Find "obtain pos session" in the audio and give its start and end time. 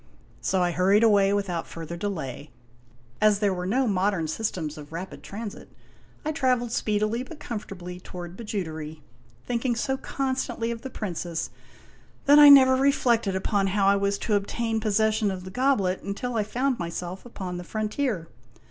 14.33-15.29